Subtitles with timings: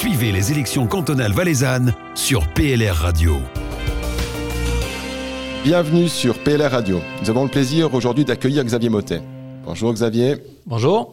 [0.00, 3.36] Suivez les élections cantonales valaisannes sur PLR Radio.
[5.62, 7.02] Bienvenue sur PLR Radio.
[7.20, 9.20] Nous avons le plaisir aujourd'hui d'accueillir Xavier Motet.
[9.62, 10.36] Bonjour Xavier.
[10.64, 11.10] Bonjour.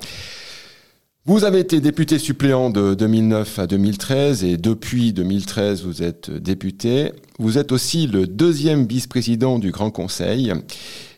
[1.26, 7.12] Vous avez été député suppléant de 2009 à 2013 et depuis 2013 vous êtes député.
[7.40, 10.54] Vous êtes aussi le deuxième vice-président du Grand Conseil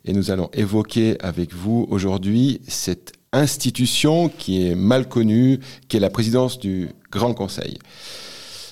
[0.06, 6.00] et nous allons évoquer avec vous aujourd'hui cette institution qui est mal connue, qui est
[6.00, 7.78] la présidence du Grand Conseil.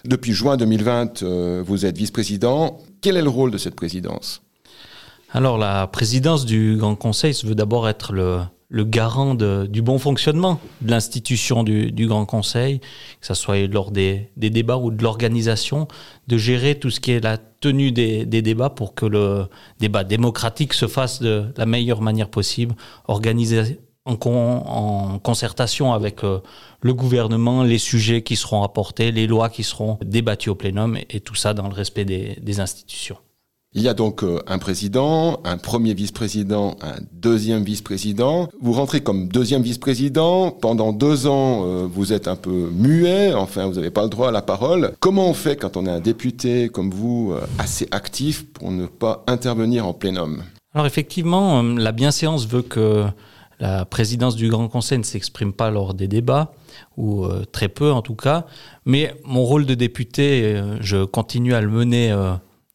[0.05, 2.80] Depuis juin 2020, euh, vous êtes vice-président.
[3.02, 4.41] Quel est le rôle de cette présidence?
[5.31, 8.39] Alors la présidence du Grand Conseil se veut d'abord être le,
[8.85, 14.77] garant du bon fonctionnement de l'institution du, Grand Conseil, que ce soit lors des, débats
[14.77, 15.88] ou de l'organisation,
[16.27, 19.47] de gérer tout ce qui est la tenue des, débats pour que le
[19.80, 22.75] débat démocratique se fasse de la meilleure manière possible,
[23.08, 26.39] organisé en, en concertation avec euh,
[26.81, 31.20] le gouvernement, les sujets qui seront apportés, les lois qui seront débattues au plénum, et,
[31.20, 33.17] tout ça dans le respect des institutions.
[33.73, 38.50] Il y a donc euh, un président, un premier vice-président, un deuxième vice-président.
[38.61, 40.52] Vous rentrez comme deuxième vice-président.
[40.52, 43.33] Pendant deux ans, euh, vous êtes un peu muet.
[43.33, 44.94] Enfin, vous n'avez pas le droit à la parole.
[45.00, 49.23] Comment on fait quand on est un député comme vous, assez actif, pour ne pas
[49.28, 50.44] intervenir en plénum?
[50.73, 53.05] Alors effectivement, la bienséance veut que
[53.59, 56.53] la présidence du Grand Conseil ne s'exprime pas lors des débats,
[56.95, 58.45] ou très peu en tout cas.
[58.86, 62.13] Mais mon rôle de député, je continue à le mener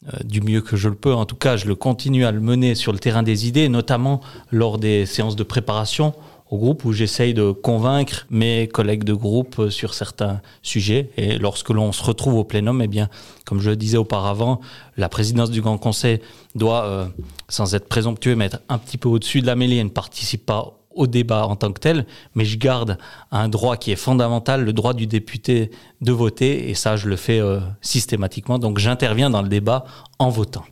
[0.08, 1.14] euh, du mieux que je le peux.
[1.14, 4.20] En tout cas, je le continue à le mener sur le terrain des idées, notamment
[4.50, 6.12] lors des séances de préparation
[6.52, 11.08] au groupe où j'essaye de convaincre mes collègues de groupe sur certains sujets.
[11.16, 13.08] Et lorsque l'on se retrouve au plénum, eh bien,
[13.46, 14.60] comme je le disais auparavant,
[14.98, 16.20] la présidence du Grand Conseil
[16.54, 17.06] doit, euh,
[17.48, 20.78] sans être présomptueux, mettre un petit peu au-dessus de la mêlée et ne participe pas
[20.94, 22.98] au débat en tant que tel, mais je garde
[23.30, 25.70] un droit qui est fondamental, le droit du député
[26.02, 28.58] de voter, et ça, je le fais euh, systématiquement.
[28.58, 29.86] Donc, j'interviens dans le débat
[30.18, 30.64] en votant.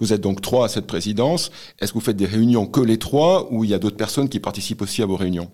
[0.00, 1.50] Vous êtes donc trois à cette présidence.
[1.80, 4.28] Est-ce que vous faites des réunions que les trois ou il y a d'autres personnes
[4.28, 5.48] qui participent aussi à vos réunions?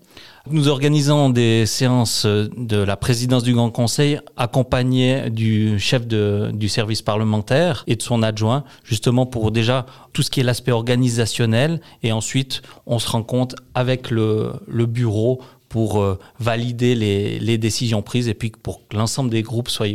[0.50, 7.02] Nous organisons des séances de la présidence du Grand Conseil accompagnées du chef du service
[7.02, 12.12] parlementaire et de son adjoint, justement pour déjà tout ce qui est l'aspect organisationnel et
[12.12, 15.40] ensuite on se rend compte avec le, le bureau
[15.70, 19.86] pour euh, valider les, décisions prises et puis pour que l'ensemble des groupes soient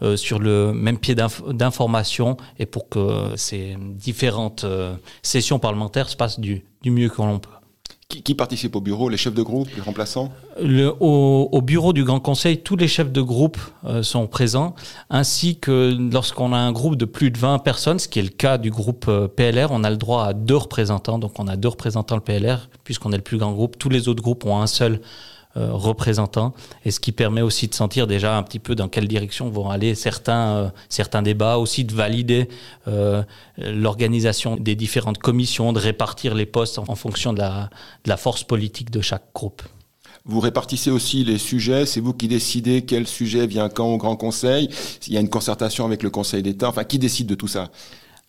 [0.00, 6.16] euh, sur le même pied d'information et pour que ces différentes euh, sessions parlementaires se
[6.16, 7.50] passent du, du mieux que l'on peut.
[8.08, 12.20] Qui, participe au bureau Les chefs de groupe, les remplaçants au, au, bureau du Grand
[12.20, 13.58] Conseil, tous les chefs de groupe
[14.02, 14.74] sont présents,
[15.10, 18.28] ainsi que lorsqu'on a un groupe de plus de 20 personnes, ce qui est le
[18.28, 21.18] cas du groupe PLR, on a le droit à deux représentants.
[21.18, 23.78] Donc on a deux représentants le PLR, puisqu'on est le plus grand groupe.
[23.78, 24.98] Tous les autres groupes ont un seul euh,
[25.56, 26.52] représentants,
[26.84, 29.70] et ce qui permet aussi de sentir déjà un petit peu dans quelle direction vont
[29.70, 32.48] aller certains, euh, certains débats, aussi de valider
[32.88, 33.22] euh,
[33.58, 37.70] l'organisation des différentes commissions, de répartir les postes en, fonction de la,
[38.04, 39.62] de la force politique de chaque groupe.
[40.24, 44.16] Vous répartissez aussi les sujets, c'est vous qui décidez quel sujet vient quand au Grand
[44.16, 44.70] Conseil,
[45.06, 47.70] il y a une concertation avec le Conseil d'État, enfin qui décide de tout ça?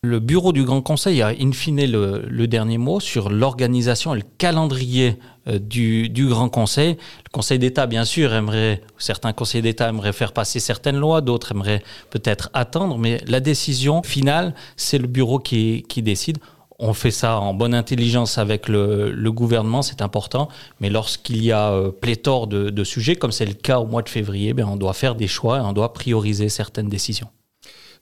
[0.06, 4.24] Le bureau du Grand Conseil a in fine le, dernier mot sur l'organisation et le
[4.38, 5.18] calendrier
[5.48, 6.98] euh, du, Grand Conseil.
[7.26, 11.52] Le Conseil d'État, bien sûr, aimerait, certains conseils d'État aimeraient faire passer certaines lois, d'autres
[11.52, 16.38] aimeraient peut-être attendre, mais la décision finale, c'est le bureau qui, décide.
[16.78, 20.50] On fait ça en bonne intelligence avec le, gouvernement, c'est important.
[20.80, 24.10] Mais lorsqu'il y a euh, pléthore de, sujets, comme c'est le cas au mois de
[24.10, 27.30] février, ben, on doit faire des choix et on doit prioriser certaines décisions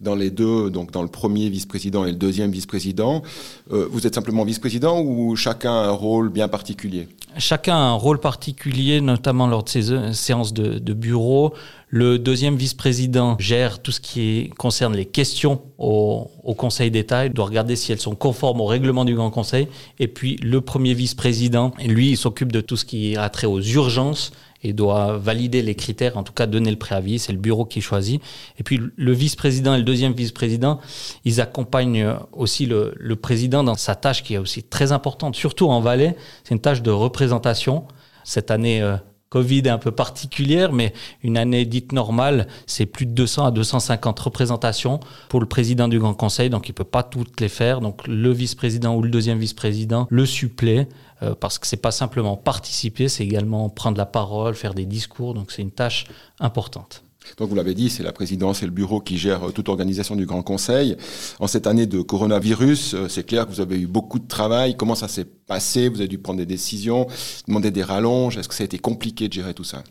[0.03, 3.24] dans les deux, donc dans le premier vice-président et le deuxième vice-président.
[3.72, 7.08] Euh, vous êtes simplement vice-président ou chacun a un rôle bien particulier?
[7.38, 11.53] Chacun a un rôle particulier, notamment lors de ces euh, séances de, bureau.
[11.90, 17.25] Le deuxième vice-président gère tout ce qui concerne les questions au, au Conseil d'État.
[17.25, 19.68] Il doit regarder si elles sont conformes au règlement du Grand Conseil.
[20.00, 23.62] Et puis le premier vice-président, lui, il s'occupe de tout ce qui a trait aux
[23.62, 24.31] urgences
[24.63, 27.19] et doit valider les critères, en tout cas donner le préavis.
[27.19, 28.22] C'est le bureau qui choisit.
[28.58, 30.79] Et puis le vice-président et le deuxième vice-président,
[31.26, 35.70] ils accompagnent aussi le, le, président dans sa tâche qui est aussi très importante, surtout
[35.70, 36.16] en Valais.
[36.43, 37.85] C'est une tâche de représentation.
[38.23, 38.96] Cette année, euh,
[39.34, 40.93] Covid est un peu particulière, mais
[41.23, 45.97] une année dite normale, c'est plus de 200 à 250 représentations pour le président du
[45.97, 47.82] Grand Conseil, donc il peut pas toutes les faire.
[47.82, 50.87] Donc le vice-président ou le deuxième vice-président le supplée
[51.23, 55.34] euh, parce que c'est pas simplement participer, c'est également prendre la parole, faire des discours.
[55.34, 56.05] Donc c'est une tâche
[56.40, 57.03] importante.
[57.37, 60.16] Donc vous l'avez dit, c'est la présidence et le bureau qui gèrent euh, toute organisation
[60.16, 60.97] du Grand Conseil.
[61.40, 64.75] En cette année de coronavirus, euh, c'est clair que vous avez eu beaucoup de travail.
[64.75, 65.90] Comment ça s'est passé?
[65.90, 67.08] Vous avez dû prendre des décisions,
[67.47, 68.37] demander des rallonges.
[68.37, 69.84] Est-ce que ça a été compliqué de gérer tout ça?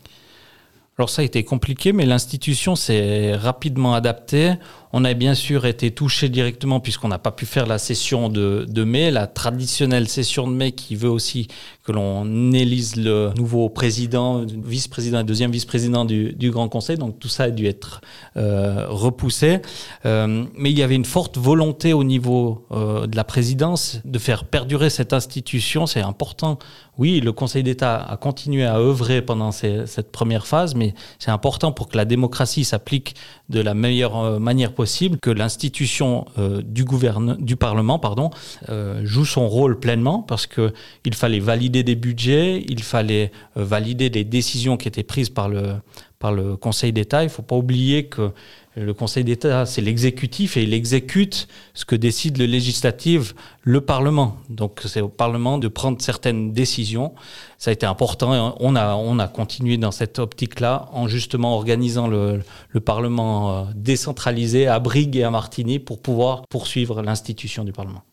[0.97, 4.53] Alors ça a été compliqué, mais l'institution s'est rapidement adaptée.
[4.95, 8.83] On a bien sûr été touché directement puisqu'on n'a pas pu faire la session de,
[8.83, 11.47] mai, la traditionnelle session de mai qui veut aussi
[11.83, 16.97] que l'on élise le nouveau président, vice-président et deuxième vice-président du, Grand Conseil.
[16.97, 18.01] Donc tout ça a dû être
[18.37, 19.61] euh, repoussé.
[20.05, 24.19] Euh, mais il y avait une forte volonté au niveau euh, de la présidence de
[24.19, 25.87] faire perdurer cette institution.
[25.87, 26.59] C'est important.
[26.99, 31.71] Oui, le Conseil d'État a continué à œuvrer pendant cette première phase, mais c'est important
[31.71, 33.15] pour que la démocratie s'applique
[33.49, 38.31] de la meilleure manière possible possible que l'institution euh, du, gouverne, du Parlement pardon,
[38.67, 44.09] euh, joue son rôle pleinement parce qu'il fallait valider des budgets, il fallait euh, valider
[44.09, 45.75] des décisions qui étaient prises par le,
[46.19, 47.21] par le Conseil d'État.
[47.23, 48.31] Il ne faut pas oublier que
[48.75, 54.37] le Conseil d'État, c'est l'exécutif et il exécute ce que décide le législatif, le Parlement.
[54.49, 57.13] Donc c'est au Parlement de prendre certaines décisions.
[57.59, 58.55] Ça a été important.
[58.59, 63.63] On a, on a continué dans cette optique-là en justement organisant le, le Parlement euh,
[63.75, 68.03] décentralisé à Brigue et à Martigny pour pouvoir poursuivre l'institution du Parlement.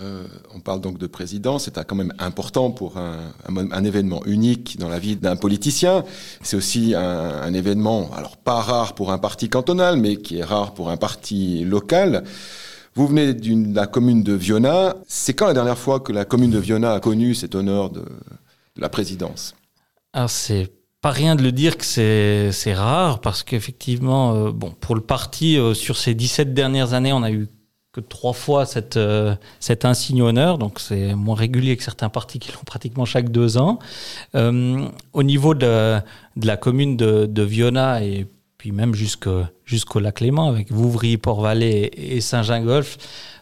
[0.00, 4.88] Euh, on parle donc de président, c'est quand même important pour un, événement unique dans
[4.88, 6.04] la vie d'un politicien.
[6.42, 10.72] C'est aussi un, événement, alors pas rare pour un parti cantonal, mais qui est rare
[10.74, 12.24] pour un parti local.
[12.94, 14.96] Vous venez de la commune de Viona.
[15.06, 18.00] C'est quand la dernière fois que la commune de Viona a connu cet honneur de,
[18.00, 19.54] de la présidence?
[20.12, 21.84] Alors c'est pas rien de le dire que
[22.52, 27.12] c'est rare parce qu'effectivement, euh, bon, pour le parti, euh, sur ces 17 dernières années,
[27.12, 27.48] on a eu
[27.92, 32.38] que trois fois cette, euh, cet insigne honneur, donc c'est moins régulier que certains partis
[32.38, 33.78] qui l'ont pratiquement chaque deux ans.
[34.34, 35.98] Euh, au niveau de,
[36.36, 38.26] de, la commune de, Viona et
[38.58, 42.98] puis même jusqu'au jusqu'au lac Léman, avec Vouvry, Port-Valais et Saint-Gingolf,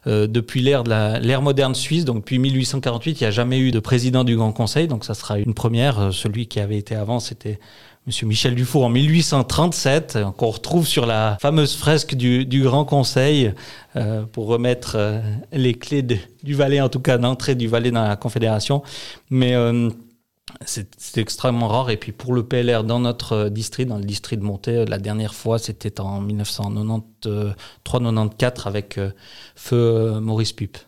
[0.07, 3.81] euh, depuis l'ère l'ère moderne suisse, donc depuis 1848, il n'y a jamais eu de
[3.81, 5.99] président du Grand Conseil, donc ça sera une première.
[5.99, 7.59] Euh, celui qui avait été avant, c'était
[8.09, 13.53] Monsieur Michel Dufour en 1837, qu'on retrouve sur la fameuse fresque du, Grand Conseil
[13.97, 15.21] euh, pour remettre euh,
[15.53, 18.83] les clés du Valais, en tout cas d'entrée du Valais dans la Confédération.
[19.29, 19.91] Mais euh,
[20.65, 21.91] c'est extrêmement rare.
[21.91, 25.35] Et puis pour le PLR dans notre district, dans le district de Montée, la dernière
[25.35, 28.99] fois, c'était en 1993-94 avec
[29.55, 30.79] feu Maurice Pup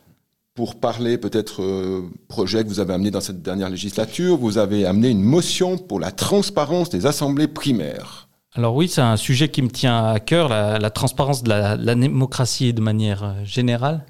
[0.61, 4.37] pour parler peut-être euh, projet que vous avez amené dans cette dernière législature.
[4.37, 8.29] Vous avez amené une motion pour la transparence des assemblées primaires.
[8.55, 11.95] Alors oui, c'est un sujet qui me tient à cœur, la, transparence de la, la,
[11.95, 14.05] démocratie de manière euh, générale.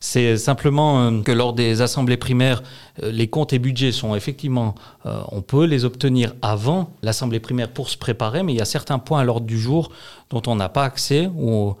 [0.00, 2.62] C'est simplement euh, que lors des assemblées primaires,
[3.02, 4.74] euh, les comptes et budgets sont effectivement,
[5.04, 8.98] on peut les obtenir avant l'assemblée primaire pour se préparer, mais il y a certains
[8.98, 9.92] points à l'ordre du jour
[10.30, 11.74] dont on n'a pas accès ou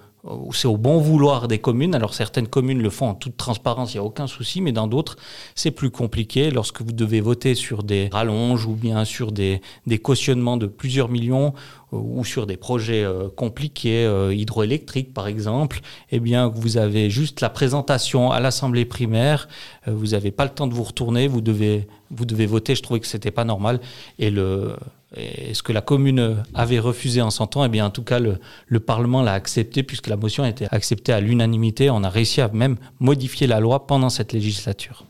[0.52, 1.94] c'est au bon vouloir des communes.
[1.94, 4.86] Alors certaines communes le font en toute transparence, il n'y a aucun souci, mais dans
[4.86, 5.16] d'autres,
[5.54, 6.50] c'est plus compliqué.
[6.50, 11.08] Lorsque vous devez voter sur des rallonges ou bien sur des, des cautionnements de plusieurs
[11.08, 11.54] millions
[11.92, 15.80] euh, ou sur des projets euh, compliqués, euh, hydroélectriques par exemple,
[16.10, 19.48] eh bien vous avez juste la présentation à l'assemblée primaire,
[19.86, 23.00] vous n'avez pas le temps de vous retourner, vous devez, vous devez voter, je trouvais
[23.00, 23.80] que c'était pas normal,
[24.18, 24.76] et le
[25.16, 28.20] et ce que la commune avait refusé en son temps, eh bien, en tout cas,
[28.20, 31.90] le, le Parlement l'a accepté puisque la motion a été acceptée à l'unanimité.
[31.90, 35.04] On a réussi à même modifier la loi pendant cette législature.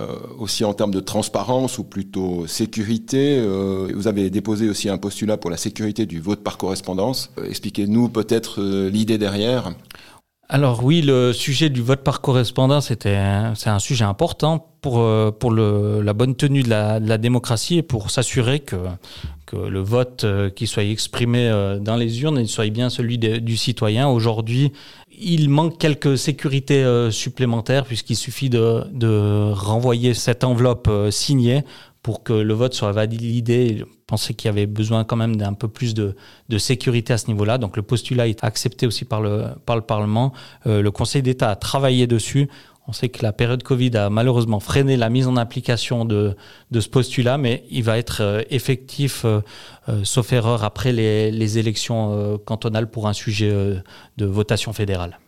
[0.00, 3.38] Euh, aussi en termes de transparence ou plutôt sécurité.
[3.40, 7.32] Euh, vous avez déposé aussi un postulat pour la sécurité du vote par correspondance.
[7.38, 9.72] Euh, Expliquez-nous peut-être l'idée derrière.
[10.52, 15.52] Alors oui, le sujet du vote par correspondance, c'est un sujet important pour, euh, pour
[15.52, 18.74] le, la bonne tenue de la, de la, démocratie et pour s'assurer que,
[19.46, 23.56] que le vote euh, qui soit exprimé euh, dans les urnes soit bien celui du
[23.56, 24.08] citoyen.
[24.08, 24.72] Aujourd'hui,
[25.16, 31.62] il manque quelques sécurités supplémentaires puisqu'il suffit de, de renvoyer cette enveloppe signée
[32.02, 33.78] pour que le vote soit validé.
[33.78, 36.14] Je pensais qu'il y avait besoin quand même d'un peu plus de,
[36.58, 37.58] sécurité à ce niveau-là.
[37.58, 40.32] Donc le postulat est accepté aussi par le, par le Parlement.
[40.66, 42.48] Euh, le Conseil d'État a travaillé dessus.
[42.90, 46.34] On sait que la période Covid a malheureusement freiné la mise en application de,
[46.72, 49.42] de ce postulat, mais il va être euh, effectif, euh,
[49.88, 53.52] euh, sauf erreur, après les, les élections cantonales pour un sujet
[54.16, 55.20] de votation fédérale.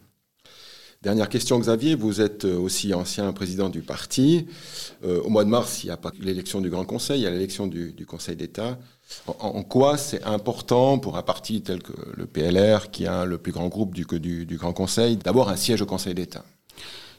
[1.02, 1.96] Dernière question, Xavier.
[1.96, 4.46] Vous êtes aussi ancien président du parti.
[5.04, 7.26] Euh, au mois de mars, il n'y a pas l'élection du Grand Conseil, il y
[7.26, 8.78] a l'élection du, Conseil d'État.
[9.40, 13.50] En, quoi c'est important pour un parti tel que le PLR, qui a le plus
[13.50, 16.44] grand groupe du Grand Conseil, d'avoir un siège au Conseil d'État?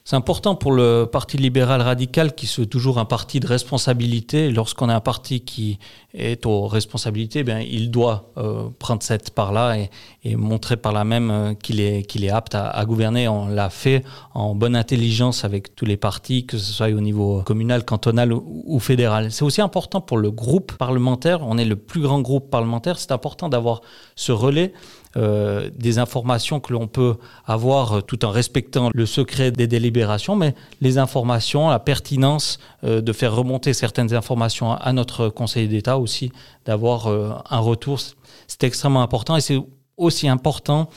[0.06, 4.52] C'est important pour le Parti libéral radical qui veut toujours un parti de responsabilité.
[4.52, 5.80] Lorsqu'on a un parti qui
[6.14, 9.78] est aux responsabilités, bien, il doit euh, prendre cette part-là
[10.26, 13.30] et, montrer par là même euh, qu'il est, est apte à, gouverner.
[13.30, 17.42] On l'a fait en bonne intelligence avec tous les partis, que ce soit au niveau
[17.44, 19.32] communal, cantonal ou fédéral.
[19.32, 21.40] C'est aussi important pour le groupe parlementaire.
[21.44, 23.00] On est le plus grand groupe parlementaire.
[23.00, 23.80] C'est important d'avoir
[24.18, 24.74] ce relais
[25.16, 30.36] euh, des informations que l'on peut avoir euh, tout en respectant le secret des délibérations,
[30.36, 36.00] mais les informations, la pertinence euh, de faire remonter certaines informations à notre Conseil d'État
[36.00, 36.32] aussi,
[36.66, 38.00] d'avoir un retour,
[38.48, 39.60] c'est extrêmement important et c'est
[39.98, 40.90] aussi important,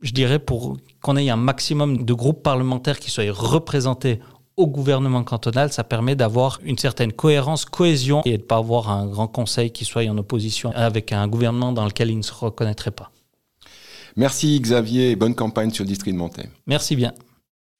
[0.00, 4.20] je dirais, pour qu'on ait un maximum de groupes parlementaires qui soient représentés
[4.56, 8.90] au gouvernement cantonal, ça permet d'avoir une certaine cohérence, cohésion et de ne pas avoir
[8.90, 12.32] un grand conseil qui soit en opposition avec un gouvernement dans lequel il ne se
[12.32, 13.10] reconnaîtrait pas.
[14.20, 16.50] Merci Xavier et bonne campagne sur le district de Montaigne.
[16.66, 17.14] Merci bien.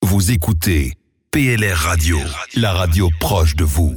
[0.01, 0.95] Vous écoutez
[1.33, 2.17] PLR Radio,
[2.57, 3.95] la radio proche de vous.